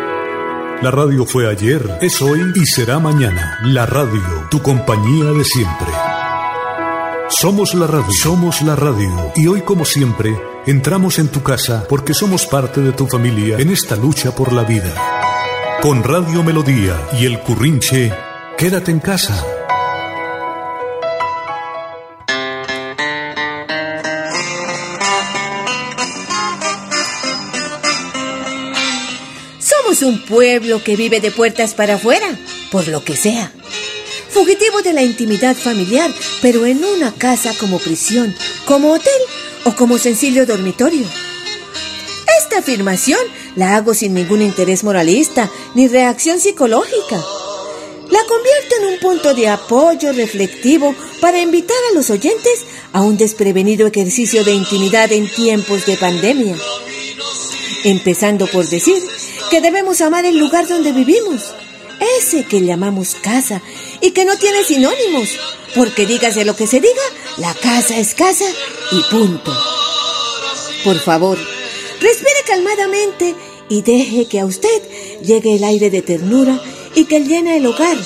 La 0.82 0.92
radio 0.92 1.26
fue 1.26 1.50
ayer, 1.50 2.00
es 2.02 2.22
hoy 2.22 2.52
y 2.54 2.66
será 2.66 3.00
mañana. 3.00 3.60
La 3.64 3.86
radio, 3.86 4.22
tu 4.52 4.62
compañía 4.62 5.32
de 5.32 5.44
siempre. 5.46 5.88
Somos 7.30 7.74
la 7.74 7.88
radio, 7.88 8.12
somos 8.12 8.62
la 8.62 8.76
radio. 8.76 9.32
Y 9.36 9.48
hoy, 9.48 9.62
como 9.62 9.86
siempre, 9.86 10.38
entramos 10.66 11.18
en 11.18 11.30
tu 11.30 11.42
casa 11.42 11.86
porque 11.88 12.14
somos 12.14 12.46
parte 12.46 12.82
de 12.82 12.92
tu 12.92 13.08
familia 13.08 13.58
en 13.58 13.72
esta 13.72 13.96
lucha 13.96 14.36
por 14.36 14.52
la 14.52 14.64
vida. 14.64 14.94
Con 15.82 16.04
Radio 16.04 16.44
Melodía 16.44 17.00
y 17.20 17.26
el 17.26 17.40
Currinche, 17.40 18.14
quédate 18.58 18.92
en 18.92 19.00
casa. 19.00 19.65
Somos 29.96 30.14
un 30.14 30.26
pueblo 30.26 30.84
que 30.84 30.98
vive 30.98 31.22
de 31.22 31.32
puertas 31.32 31.74
para 31.74 31.96
afuera, 31.96 32.28
por 32.70 32.88
lo 32.90 33.04
que 33.06 33.16
sea 33.16 33.54
fugitivo 34.30 34.82
de 34.82 34.92
la 34.92 35.02
intimidad 35.02 35.56
familiar, 35.56 36.12
pero 36.42 36.66
en 36.66 36.84
una 36.84 37.14
casa 37.14 37.54
como 37.58 37.80
prisión, 37.80 38.36
como 38.66 38.92
hotel 38.92 39.22
o 39.64 39.74
como 39.78 39.98
sencillo 39.98 40.46
dormitorio. 40.46 41.06
Esta 42.42 42.58
afirmación 42.58 43.20
la 43.56 43.78
hago 43.78 43.94
sin 43.94 44.14
ningún 44.14 44.42
interés 44.42 44.84
moralista 44.84 45.50
ni 45.74 45.88
reacción 45.88 46.42
psicológica. 46.42 47.24
La 48.10 48.20
convierto 48.28 48.76
en 48.82 48.86
un 48.94 49.00
punto 49.00 49.34
de 49.34 49.48
apoyo 49.48 50.12
reflectivo 50.12 50.94
para 51.22 51.40
invitar 51.40 51.78
a 51.90 51.96
los 51.96 52.10
oyentes 52.10 52.66
a 52.92 53.02
un 53.02 53.16
desprevenido 53.16 53.88
ejercicio 53.88 54.44
de 54.44 54.52
intimidad 54.52 55.14
en 55.14 55.32
tiempos 55.32 55.86
de 55.86 55.96
pandemia. 55.96 56.58
Empezando 57.86 58.48
por 58.48 58.68
decir 58.68 59.02
que 59.50 59.62
debemos 59.62 60.02
amar 60.02 60.26
el 60.26 60.38
lugar 60.38 60.68
donde 60.68 60.92
vivimos, 60.92 61.54
ese 62.18 62.46
que 62.46 62.62
llamamos 62.62 63.16
casa 63.16 63.62
y 64.02 64.12
que 64.12 64.26
no 64.26 64.38
tiene 64.38 64.64
sinónimos, 64.64 65.30
porque 65.76 66.06
dígase 66.06 66.46
lo 66.46 66.56
que 66.56 66.68
se 66.68 66.80
diga, 66.80 67.04
la 67.38 67.54
casa 67.54 67.98
es 67.98 68.14
casa 68.16 68.46
y 68.92 69.02
punto. 69.12 69.56
Por 70.84 71.00
favor, 71.00 71.38
respire 72.00 72.42
calmadamente 72.48 73.36
y 73.70 73.82
deje 73.82 74.28
que 74.28 74.40
a 74.40 74.46
usted 74.46 74.82
llegue 75.22 75.56
el 75.56 75.64
aire 75.64 75.90
de 75.90 76.02
ternura 76.02 76.62
y 76.94 77.06
que 77.06 77.20
llena 77.22 77.56
el 77.56 77.66
hogar. 77.66 77.98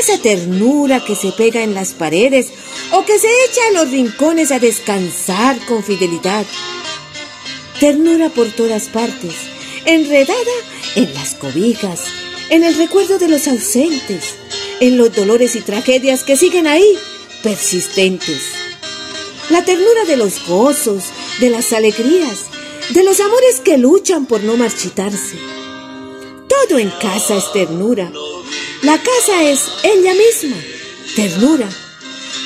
Esa 0.00 0.18
ternura 0.22 1.04
que 1.04 1.14
se 1.14 1.32
pega 1.32 1.62
en 1.62 1.74
las 1.74 1.92
paredes 1.92 2.48
o 2.92 3.04
que 3.04 3.18
se 3.18 3.28
echa 3.48 3.60
a 3.68 3.72
los 3.72 3.90
rincones 3.90 4.50
a 4.50 4.58
descansar 4.58 5.58
con 5.66 5.84
fidelidad. 5.84 6.46
Ternura 7.78 8.30
por 8.30 8.50
todas 8.52 8.84
partes, 8.84 9.34
enredada 9.84 10.52
en 10.94 11.12
las 11.14 11.34
cobijas, 11.34 12.00
en 12.50 12.64
el 12.64 12.76
recuerdo 12.76 13.18
de 13.18 13.28
los 13.28 13.48
ausentes, 13.48 14.34
en 14.80 14.96
los 14.96 15.14
dolores 15.14 15.56
y 15.56 15.60
tragedias 15.60 16.22
que 16.22 16.36
siguen 16.36 16.66
ahí, 16.66 16.98
persistentes. 17.42 18.42
La 19.50 19.64
ternura 19.64 20.04
de 20.06 20.16
los 20.16 20.46
gozos, 20.46 21.04
de 21.40 21.50
las 21.50 21.72
alegrías, 21.72 22.46
de 22.90 23.04
los 23.04 23.20
amores 23.20 23.60
que 23.60 23.78
luchan 23.78 24.26
por 24.26 24.42
no 24.42 24.56
marchitarse. 24.56 25.36
Todo 26.48 26.78
en 26.78 26.90
casa 26.90 27.36
es 27.36 27.52
ternura. 27.52 28.10
La 28.82 28.98
casa 28.98 29.42
es 29.42 29.60
ella 29.82 30.14
misma, 30.14 30.56
ternura. 31.16 31.68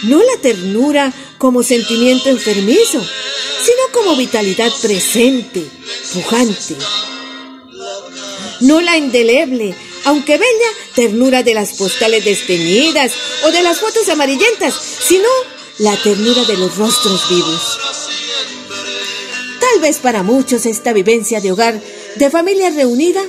No 0.04 0.18
la 0.18 0.40
ternura 0.40 1.12
como 1.38 1.62
sentimiento 1.62 2.28
enfermizo, 2.28 3.00
sino 3.00 3.82
como 3.92 4.16
vitalidad 4.16 4.72
presente, 4.80 5.66
pujante. 6.12 6.76
No 8.60 8.80
la 8.80 8.96
indeleble, 8.96 9.74
aunque 10.04 10.38
bella, 10.38 10.68
ternura 10.94 11.42
de 11.42 11.54
las 11.54 11.74
postales 11.74 12.24
desteñidas 12.24 13.12
o 13.44 13.50
de 13.50 13.62
las 13.62 13.80
fotos 13.80 14.08
amarillentas, 14.08 14.74
sino 14.74 15.28
la 15.78 15.94
ternura 15.96 16.44
de 16.44 16.56
los 16.56 16.76
rostros 16.76 17.28
vivos. 17.28 17.78
Tal 19.60 19.80
vez 19.80 19.98
para 19.98 20.22
muchos 20.22 20.64
esta 20.64 20.92
vivencia 20.92 21.40
de 21.40 21.52
hogar, 21.52 21.80
de 22.16 22.30
familia 22.30 22.70
reunida, 22.70 23.22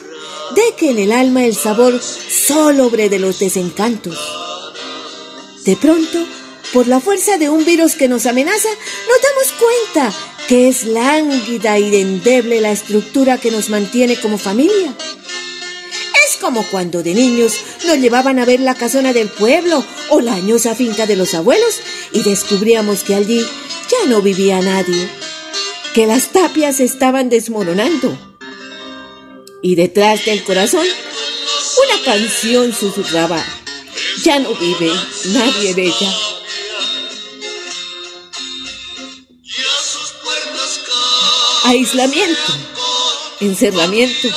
deje 0.55 0.91
en 0.91 0.99
el 0.99 1.11
alma 1.11 1.45
el 1.45 1.55
sabor 1.55 2.01
sólobre 2.01 3.09
de 3.09 3.19
los 3.19 3.39
desencantos. 3.39 4.17
De 5.65 5.75
pronto, 5.75 6.25
por 6.73 6.87
la 6.87 6.99
fuerza 6.99 7.37
de 7.37 7.49
un 7.49 7.65
virus 7.65 7.95
que 7.95 8.07
nos 8.07 8.25
amenaza, 8.25 8.69
nos 8.69 9.21
damos 9.21 9.53
cuenta 9.59 10.36
que 10.47 10.67
es 10.67 10.85
lánguida 10.85 11.77
y 11.79 11.95
endeble 11.95 12.61
la 12.61 12.71
estructura 12.71 13.37
que 13.37 13.51
nos 13.51 13.69
mantiene 13.69 14.15
como 14.15 14.37
familia 14.37 14.95
como 16.39 16.63
cuando 16.63 17.03
de 17.03 17.13
niños 17.13 17.53
nos 17.85 17.97
llevaban 17.97 18.39
a 18.39 18.45
ver 18.45 18.59
la 18.59 18.75
casona 18.75 19.13
del 19.13 19.27
pueblo 19.27 19.83
o 20.09 20.21
la 20.21 20.33
añosa 20.33 20.75
finca 20.75 21.05
de 21.05 21.15
los 21.15 21.33
abuelos 21.33 21.79
y 22.11 22.23
descubríamos 22.23 23.03
que 23.03 23.15
allí 23.15 23.41
ya 23.41 24.09
no 24.09 24.21
vivía 24.21 24.61
nadie, 24.61 25.09
que 25.93 26.07
las 26.07 26.31
tapias 26.31 26.79
estaban 26.79 27.29
desmoronando. 27.29 28.17
Y 29.61 29.75
detrás 29.75 30.25
del 30.25 30.43
corazón, 30.43 30.85
una 30.85 32.03
canción 32.05 32.73
susurraba, 32.73 33.43
ya 34.23 34.39
no 34.39 34.53
vive 34.55 34.91
nadie 35.25 35.73
de 35.73 35.83
ella. 35.85 36.36
Aislamiento, 41.67 42.53
encerramiento, 43.41 44.29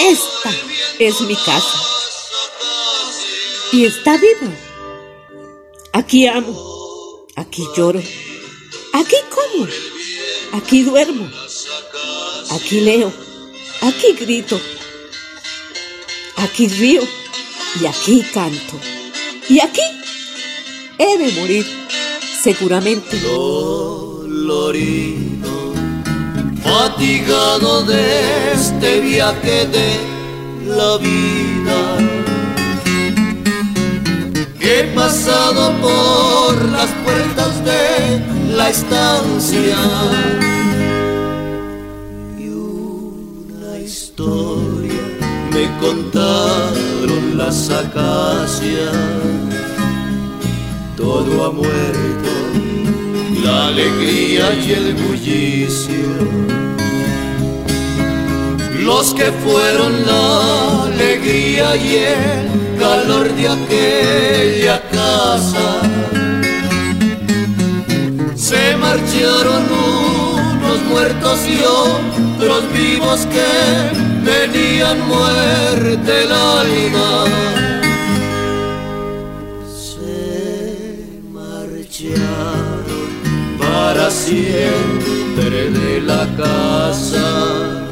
esta 0.00 0.52
es 0.98 1.20
mi 1.20 1.36
casa. 1.36 1.80
Y 3.72 3.84
está 3.84 4.16
vivo. 4.16 4.52
Aquí 5.92 6.26
amo. 6.26 7.26
Aquí 7.36 7.62
lloro. 7.76 8.02
Aquí 8.92 9.16
como. 9.30 9.68
Aquí 10.52 10.82
duermo. 10.82 11.30
Aquí 12.50 12.80
leo, 12.80 13.12
aquí 13.80 14.12
grito, 14.18 14.60
aquí 16.34 16.66
río 16.66 17.00
y 17.80 17.86
aquí 17.86 18.24
canto. 18.34 18.80
Y 19.48 19.60
aquí 19.60 19.82
he 20.98 21.16
de 21.16 21.30
morir, 21.40 21.64
seguramente. 22.42 23.20
Fatigado 26.62 27.82
de 27.84 28.52
este 28.52 29.00
viaje 29.00 29.66
de 29.66 29.88
la 30.66 30.96
vida. 30.98 31.80
He 34.60 34.84
pasado 34.94 35.72
por 35.80 36.64
las 36.70 36.90
puertas 37.04 37.64
de 37.64 38.54
la 38.54 38.70
estancia 38.70 39.78
y 42.38 42.48
una 42.48 43.78
historia 43.78 45.00
me 45.52 45.64
contaron 45.80 47.36
las 47.36 47.70
acacias. 47.70 48.94
Todo 50.96 51.46
ha 51.46 51.50
muerto, 51.50 52.29
la 53.42 53.68
alegría 53.68 54.52
y 54.54 54.72
el 54.72 54.94
bullicio. 54.94 56.10
Los 58.80 59.14
que 59.14 59.30
fueron 59.44 60.04
la 60.06 60.84
alegría 60.84 61.76
y 61.76 61.96
el 61.96 62.78
calor 62.78 63.28
de 63.34 63.48
aquella 63.48 64.82
casa 64.90 65.80
se 68.34 68.76
marcharon 68.76 69.64
unos 70.54 70.82
muertos 70.88 71.38
y 71.46 71.60
otros 71.62 72.72
vivos 72.72 73.26
que 73.26 74.30
venían 74.30 75.06
muerte 75.06 76.22
el 76.24 76.32
alma. 76.32 77.59
Siempre 84.10 85.70
de 85.70 86.00
la 86.00 86.28
casa. 86.36 87.86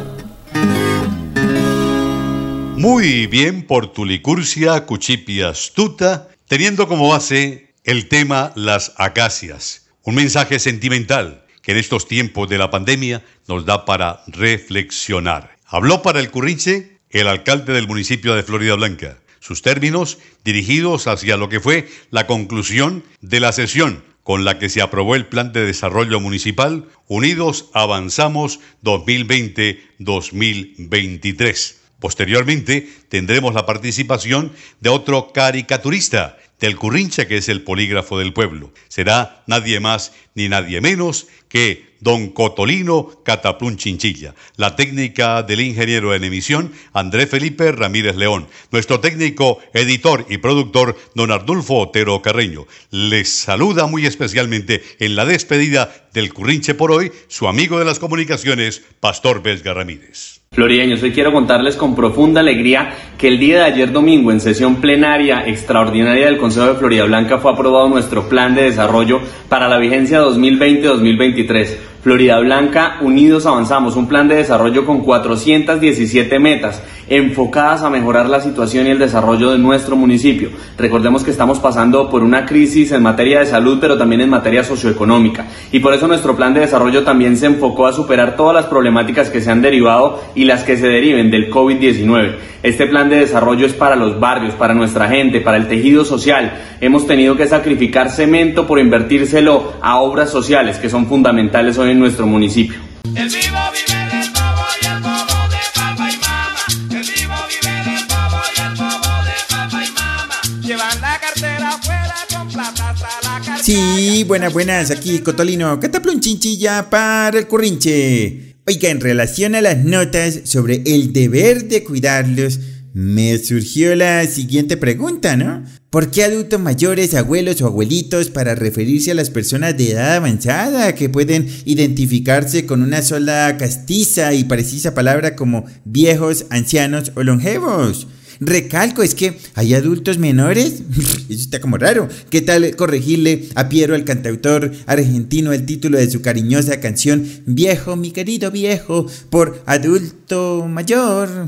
Muy 2.77 3.27
bien 3.27 3.67
por 3.67 3.93
tu 3.93 4.05
licurcia, 4.05 4.85
cuchipia 4.85 5.51
astuta, 5.51 6.29
teniendo 6.47 6.89
como 6.89 7.09
base 7.09 7.75
el 7.85 8.09
tema 8.09 8.53
las 8.57 8.93
acacias. 8.97 9.89
Un 10.03 10.17
mensaje 10.17 10.59
sentimental 10.59 11.45
que 11.63 11.73
en 11.73 11.79
estos 11.79 12.09
tiempos 12.09 12.49
de 12.49 12.59
la 12.59 12.71
pandemia 12.71 13.25
nos 13.47 13.65
da 13.65 13.85
para 13.85 14.23
reflexionar. 14.27 15.57
Habló 15.67 16.03
para 16.03 16.21
el 16.21 16.31
Currinche 16.31 16.99
el 17.11 17.29
alcalde 17.29 17.73
del 17.73 17.87
municipio 17.87 18.35
de 18.35 18.43
Florida 18.43 18.75
Blanca. 18.75 19.19
Sus 19.41 19.63
términos 19.63 20.19
dirigidos 20.45 21.07
hacia 21.07 21.37
lo 21.37 21.49
que 21.49 21.61
fue 21.61 21.89
la 22.11 22.27
conclusión 22.27 23.05
de 23.21 23.41
la 23.41 23.53
sesión 23.53 24.03
con 24.29 24.45
la 24.45 24.59
que 24.59 24.69
se 24.69 24.83
aprobó 24.83 25.15
el 25.15 25.25
Plan 25.25 25.55
de 25.55 25.65
Desarrollo 25.65 26.21
Municipal 26.21 26.85
Unidos 27.07 27.71
Avanzamos 27.73 28.61
2020-2023. 28.85 31.77
Posteriormente 31.99 32.87
tendremos 33.09 33.55
la 33.55 33.65
participación 33.65 34.53
de 34.81 34.91
otro 34.91 35.33
caricaturista 35.33 36.37
del 36.61 36.77
Currinche, 36.77 37.27
que 37.27 37.39
es 37.39 37.49
el 37.49 37.63
polígrafo 37.63 38.19
del 38.19 38.35
pueblo. 38.35 38.71
Será 38.89 39.45
nadie 39.47 39.81
más 39.81 40.13
ni 40.35 40.51
nadie 40.51 40.83
menos 40.83 41.29
que 41.49 41.97
don 42.01 42.29
Cotolino 42.29 43.23
Cataplún 43.25 43.77
Chinchilla, 43.77 44.35
la 44.57 44.77
técnica 44.77 45.43
del 45.43 45.61
ingeniero 45.61 46.15
en 46.15 46.25
emisión 46.25 46.73
André 46.93 47.27
Felipe 47.27 47.73
Ramírez 47.73 48.17
León, 48.17 48.47
nuestro 48.71 49.01
técnico, 49.01 49.59
editor 49.75 50.27
y 50.29 50.39
productor 50.39 50.97
don 51.15 51.31
Ardulfo 51.31 51.79
Otero 51.79 52.21
Carreño. 52.23 52.67
Les 52.91 53.29
saluda 53.29 53.87
muy 53.87 54.07
especialmente 54.07 54.83
en 54.99 55.17
la 55.17 55.25
despedida 55.25 56.09
del 56.13 56.33
Currinche 56.33 56.75
por 56.75 56.91
hoy 56.91 57.13
su 57.29 57.49
amigo 57.49 57.79
de 57.79 57.85
las 57.85 57.99
comunicaciones, 57.99 58.83
Pastor 59.01 59.43
Vesga 59.43 59.75
Ramírez. 59.75 60.39
Florideños, 60.51 61.03
hoy 61.03 61.13
quiero 61.13 61.31
contarles 61.31 61.77
con 61.77 61.95
profunda 61.95 62.41
alegría 62.41 62.91
que 63.19 63.29
el 63.29 63.39
día 63.39 63.59
de 63.59 63.65
ayer 63.65 63.93
domingo 63.93 64.33
en 64.33 64.41
sesión 64.41 64.77
plenaria 64.77 65.47
extraordinaria 65.47 66.27
del 66.27 66.39
Consejo 66.39 66.69
de 66.69 66.75
Florida 66.75 67.05
Blanca 67.05 67.39
fue 67.39 67.53
aprobado 67.53 67.89
nuestro 67.89 68.29
plan 68.29 68.55
de 68.55 68.63
desarrollo 68.63 69.21
para 69.49 69.69
la 69.69 69.79
vigencia 69.79 70.23
2020-2023. 70.23 71.88
Florida 72.03 72.39
Blanca, 72.39 72.99
unidos 73.01 73.45
avanzamos, 73.45 73.97
un 73.97 74.07
plan 74.07 74.29
de 74.29 74.37
desarrollo 74.37 74.87
con 74.87 75.01
417 75.01 76.39
metas 76.39 76.81
enfocadas 77.09 77.83
a 77.83 77.91
mejorar 77.91 78.29
la 78.29 78.41
situación 78.41 78.87
y 78.87 78.91
el 78.91 78.99
desarrollo 78.99 79.51
de 79.51 79.59
nuestro 79.59 79.97
municipio. 79.97 80.51
Recordemos 80.77 81.25
que 81.25 81.31
estamos 81.31 81.59
pasando 81.59 82.09
por 82.09 82.23
una 82.23 82.47
crisis 82.47 82.93
en 82.93 83.03
materia 83.03 83.41
de 83.41 83.47
salud, 83.47 83.79
pero 83.81 83.97
también 83.99 84.21
en 84.21 84.31
materia 84.31 84.63
socioeconómica. 84.63 85.47
Y 85.73 85.81
por 85.81 85.95
eso 85.95 86.07
nuestro 86.07 86.37
plan 86.37 86.55
de 86.55 86.61
desarrollo 86.61 87.03
también 87.03 87.37
se 87.37 87.47
enfocó 87.47 87.87
a 87.87 87.93
superar 87.93 88.37
todas 88.37 88.55
las 88.55 88.67
problemáticas 88.67 89.31
que 89.31 89.41
se 89.41 89.51
han 89.51 89.63
derivado 89.63 90.23
y 90.35 90.45
las 90.45 90.65
que 90.65 90.77
se 90.77 90.87
deriven 90.87 91.31
del 91.31 91.51
COVID-19. 91.51 92.37
Este 92.63 92.87
plan 92.87 93.09
de 93.09 93.17
desarrollo 93.17 93.67
es 93.67 93.73
para 93.73 93.97
los 93.97 94.21
barrios, 94.21 94.55
para 94.55 94.75
nuestra 94.75 95.09
gente, 95.09 95.41
para 95.41 95.57
el 95.57 95.69
tejido 95.69 96.05
social. 96.05 96.53
Hemos 96.81 97.07
tenido 97.07 97.37
que 97.37 97.47
sacrificar 97.47 98.11
cemento 98.11 98.67
por 98.67 98.79
invertírselo 98.79 99.75
a 99.81 99.99
obras 100.01 100.31
sociales 100.31 100.79
que 100.79 100.91
son 100.91 101.07
fundamentales 101.07 101.79
hoy 101.79 101.88
en 101.91 101.99
nuestro 101.99 102.27
municipio. 102.27 102.79
El 103.15 103.29
vivo 103.29 103.59
vive 103.73 103.99
del 104.11 104.31
bobo 104.31 104.67
y 104.83 104.87
el 104.87 105.01
bobo 105.01 105.49
de 105.49 105.59
papá 105.75 106.11
y 106.11 106.17
mamá. 106.19 106.65
El 106.91 107.07
vivo 107.07 107.35
vive 107.49 107.75
del 107.85 108.05
bobo 108.07 108.41
y 108.55 108.61
el 108.61 108.75
bobo 108.75 109.25
de 109.25 109.37
papá 109.49 109.85
y 109.85 109.91
mamá. 109.93 110.63
Llevan 110.63 111.01
la 111.01 111.21
cartera 111.21 111.69
afuera 111.69 112.15
con 112.35 112.49
plata 112.49 112.91
hasta 112.91 113.09
la 113.23 113.45
cartera. 113.45 113.59
Sí, 113.63 114.25
buenas, 114.25 114.53
buenas, 114.53 114.91
aquí 114.91 115.21
Cotolino, 115.21 115.81
Cataplún 115.81 116.21
Chinchilla 116.21 116.91
para 116.91 117.39
el 117.39 117.47
Currinche. 117.47 118.57
Oiga, 118.67 118.91
en 118.91 119.01
relación 119.01 119.55
a 119.55 119.63
las 119.63 119.79
notas 119.79 120.41
sobre 120.45 120.83
el 120.85 121.15
deber 121.15 121.69
de 121.69 121.85
cuidarlos, 121.85 122.61
me 122.93 123.39
surgió 123.39 123.95
la 123.95 124.27
siguiente 124.27 124.77
pregunta, 124.77 125.37
¿no? 125.37 125.65
¿Por 125.91 126.11
qué 126.11 126.25
adultos 126.25 126.61
mayores, 126.61 127.15
abuelos 127.15 127.63
o 127.63 127.67
abuelitos 127.67 128.31
para 128.31 128.55
referirse 128.55 129.11
a 129.11 129.15
las 129.15 129.31
personas 129.31 129.77
de 129.77 129.93
edad 129.93 130.17
avanzada 130.17 130.95
que 130.95 131.09
pueden 131.09 131.49
identificarse 131.65 132.67
con 132.67 132.83
una 132.83 133.03
sola 133.03 133.57
castiza 133.59 134.35
y 134.35 134.45
precisa 134.45 134.95
palabra 134.95 135.37
como 135.37 135.65
viejos, 135.85 136.47
ancianos 136.51 137.13
o 137.15 137.23
longevos? 137.23 138.07
Recalco, 138.41 139.03
es 139.03 139.15
que 139.15 139.39
hay 139.55 139.75
adultos 139.75 140.19
menores. 140.19 140.83
Eso 141.29 141.41
está 141.41 141.61
como 141.61 141.77
raro. 141.77 142.09
¿Qué 142.31 142.41
tal 142.41 142.77
corregirle 142.77 143.49
a 143.55 143.69
Piero, 143.69 143.95
el 143.95 144.05
cantautor 144.05 144.73
argentino, 144.87 145.53
el 145.53 145.67
título 145.67 145.99
de 145.99 146.11
su 146.11 146.23
cariñosa 146.23 146.81
canción 146.81 147.27
Viejo, 147.47 147.97
mi 147.97 148.11
querido 148.11 148.51
viejo, 148.51 149.07
por 149.31 149.63
adulto 149.67 150.67
mayor? 150.69 151.29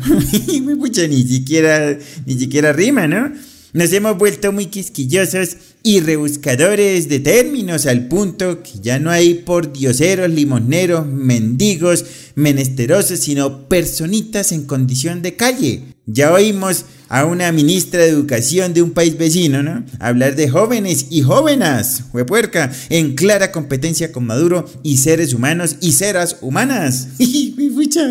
Mucha, 0.79 1.07
ni 1.07 1.23
siquiera, 1.23 1.97
ni 2.27 2.39
siquiera 2.39 2.73
rima, 2.73 3.07
¿no? 3.07 3.33
Nos 3.73 3.93
hemos 3.93 4.19
vuelto 4.19 4.51
muy 4.51 4.67
quisquillosos 4.67 5.57
y 5.83 6.01
rebuscadores 6.01 7.09
de 7.09 7.21
términos 7.21 7.87
al 7.87 8.09
punto 8.09 8.63
que 8.63 8.81
ya 8.81 8.99
no 8.99 9.11
hay 9.11 9.35
por 9.35 9.73
dioseros, 9.73 10.29
limosneros, 10.29 11.07
mendigos, 11.07 12.05
menesterosos, 12.35 13.21
sino 13.21 13.69
personitas 13.69 14.51
en 14.51 14.65
condición 14.65 15.23
de 15.23 15.37
calle. 15.37 15.85
Ya 16.07 16.33
oímos 16.33 16.85
a 17.09 17.25
una 17.25 17.53
ministra 17.53 18.03
de 18.03 18.09
educación 18.09 18.75
de 18.75 18.83
un 18.83 18.91
país 18.91 19.17
vecino, 19.17 19.63
¿no? 19.63 19.85
Hablar 20.01 20.35
de 20.35 20.49
jóvenes 20.49 21.07
y 21.11 21.23
jóvenes, 21.23 22.05
huepuerca, 22.13 22.73
en 22.89 23.15
clara 23.15 23.53
competencia 23.53 24.11
con 24.11 24.27
Maduro 24.27 24.69
y 24.83 24.97
seres 24.97 25.33
humanos 25.33 25.77
y 25.81 25.93
ceras 25.93 26.39
humanas. 26.41 27.09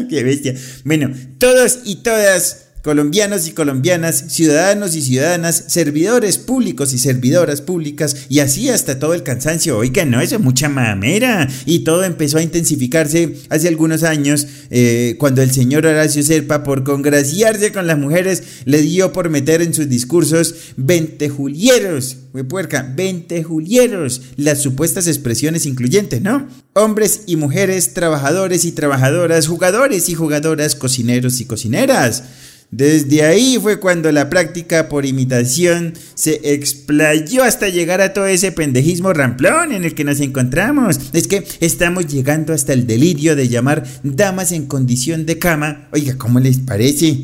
Qué 0.10 0.24
bestia. 0.24 0.56
Bueno, 0.84 1.12
todos 1.38 1.80
y 1.86 1.98
todas 1.98 2.69
colombianos 2.82 3.48
y 3.48 3.52
colombianas, 3.52 4.26
ciudadanos 4.30 4.96
y 4.96 5.02
ciudadanas, 5.02 5.66
servidores 5.68 6.38
públicos 6.38 6.94
y 6.94 6.98
servidoras 6.98 7.62
públicas, 7.62 8.16
y 8.30 8.40
así 8.40 8.70
hasta 8.70 9.00
todo 9.00 9.14
el 9.14 9.24
cansancio. 9.24 9.78
Oigan, 9.78 10.12
no, 10.12 10.22
eso 10.22 10.36
es 10.36 10.42
mucha 10.42 10.70
mamera. 10.70 11.48
Y 11.66 11.80
todo 11.80 12.04
empezó 12.04 12.38
a 12.38 12.44
intensificarse 12.44 13.36
hace 13.50 13.68
algunos 13.68 14.04
años, 14.04 14.48
eh, 14.70 15.16
cuando 15.20 15.42
el 15.42 15.52
señor 15.52 15.86
Horacio 15.86 16.24
Serpa, 16.24 16.64
por 16.64 16.84
congraciarse 16.84 17.72
con 17.72 17.88
las 17.88 17.98
mujeres, 17.98 18.44
le 18.66 18.82
dio 18.82 19.12
por 19.12 19.30
meter 19.30 19.62
en 19.62 19.74
sus 19.74 19.90
discursos 19.90 20.56
20 20.78 21.30
julieros, 21.30 22.18
puerca, 22.48 22.94
20 22.96 23.44
julieros, 23.44 24.22
las 24.36 24.62
supuestas 24.62 25.08
expresiones 25.08 25.66
incluyentes, 25.66 26.22
¿no? 26.22 26.48
Hombres 26.74 27.24
y 27.26 27.36
mujeres, 27.36 27.94
trabajadores 27.94 28.66
y 28.66 28.72
trabajadoras, 28.72 29.48
jugadores 29.48 30.10
y 30.10 30.16
jugadoras, 30.16 30.76
cocineros 30.76 31.42
y 31.42 31.46
cocineras. 31.46 32.24
Desde 32.72 33.24
ahí 33.24 33.58
fue 33.60 33.80
cuando 33.80 34.12
la 34.12 34.30
práctica 34.30 34.90
por 34.90 35.08
imitación 35.08 35.94
se 36.14 36.40
explayó 36.54 37.44
hasta 37.44 37.68
llegar 37.68 38.00
a 38.00 38.14
todo 38.14 38.28
ese 38.28 38.52
pendejismo 38.52 39.12
ramplón 39.12 39.72
en 39.72 39.86
el 39.86 39.96
que 39.96 40.04
nos 40.04 40.20
encontramos. 40.20 41.00
Es 41.14 41.28
que 41.28 41.44
estamos 41.62 42.06
llegando 42.06 42.54
hasta 42.54 42.74
el 42.74 42.86
delirio 42.86 43.36
de 43.36 43.50
llamar 43.50 43.88
damas 44.04 44.52
en 44.52 44.68
condición 44.68 45.26
de 45.26 45.40
cama. 45.40 45.88
Oiga, 45.92 46.16
¿cómo 46.20 46.40
les 46.40 46.60
parece? 46.60 47.24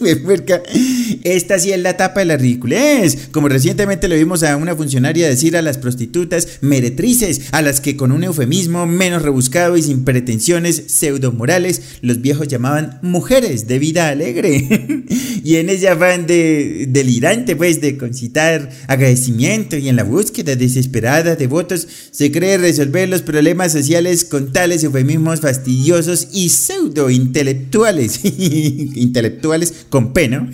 Esta 1.24 1.58
sí 1.58 1.72
es 1.72 1.80
la 1.80 1.98
tapa 1.98 2.20
de 2.20 2.26
la 2.26 2.38
ridiculez. 2.38 3.28
Como 3.32 3.50
recientemente 3.50 4.08
le 4.08 4.16
vimos 4.16 4.42
a 4.42 4.56
una 4.56 4.74
funcionaria 4.74 5.28
decir 5.28 5.58
a 5.58 5.62
las 5.62 5.76
prostitutas 5.76 6.58
meretrices, 6.62 7.42
a 7.52 7.60
las 7.60 7.82
que 7.82 7.96
con 7.96 8.12
un 8.12 8.24
eufemismo 8.24 8.86
menos 8.86 9.20
rebuscado 9.20 9.76
y 9.76 9.82
sin 9.82 10.04
pretensiones 10.04 10.84
pseudomorales, 10.86 11.82
los 12.00 12.22
viejos 12.22 12.48
llamaban 12.48 12.98
mujeres 13.02 13.68
de 13.68 13.78
vida 13.78 14.08
alegre. 14.08 14.69
y 15.44 15.56
en 15.56 15.68
ella 15.68 15.94
van 15.94 16.26
de 16.26 16.86
delirante, 16.88 17.56
pues, 17.56 17.80
de 17.80 17.96
concitar 17.96 18.70
agradecimiento 18.86 19.76
y 19.76 19.88
en 19.88 19.96
la 19.96 20.04
búsqueda 20.04 20.56
desesperada 20.56 21.36
de 21.36 21.46
votos 21.46 21.86
se 22.10 22.30
cree 22.30 22.58
resolver 22.58 23.08
los 23.08 23.22
problemas 23.22 23.72
sociales 23.72 24.24
con 24.24 24.52
tales 24.52 24.84
eufemismos 24.84 25.40
fastidiosos 25.40 26.28
y 26.32 26.50
pseudo 26.50 27.10
intelectuales. 27.10 28.20
intelectuales 28.24 29.86
con 29.88 30.12
pena. 30.12 30.50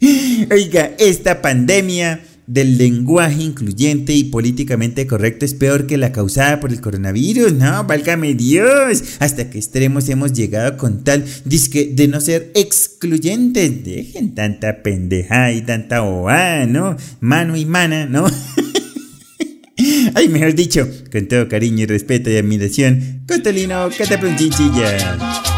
Oiga, 0.50 0.92
esta 0.98 1.42
pandemia 1.42 2.20
del 2.48 2.78
lenguaje 2.78 3.42
incluyente 3.42 4.14
y 4.14 4.24
políticamente 4.24 5.06
correcto 5.06 5.44
es 5.44 5.52
peor 5.52 5.86
que 5.86 5.98
la 5.98 6.12
causada 6.12 6.60
por 6.60 6.72
el 6.72 6.80
coronavirus, 6.80 7.52
no, 7.52 7.84
válgame 7.84 8.34
Dios, 8.34 9.02
hasta 9.20 9.50
qué 9.50 9.58
extremos 9.58 10.08
hemos 10.08 10.32
llegado 10.32 10.78
con 10.78 11.04
tal 11.04 11.24
disque 11.44 11.90
de 11.92 12.08
no 12.08 12.22
ser 12.22 12.50
excluyentes, 12.54 13.84
dejen 13.84 14.34
tanta 14.34 14.82
pendeja 14.82 15.52
y 15.52 15.60
tanta 15.60 16.02
oa, 16.02 16.64
¿no? 16.64 16.96
Mano 17.20 17.54
y 17.54 17.66
mana, 17.66 18.06
¿no? 18.06 18.26
Ay, 20.14 20.28
mejor 20.28 20.54
dicho, 20.54 20.88
con 21.12 21.28
todo 21.28 21.48
cariño 21.48 21.84
y 21.84 21.86
respeto 21.86 22.30
y 22.30 22.38
admiración, 22.38 23.24
Costolino 23.28 23.90
Cataplunchichilla. 23.96 25.57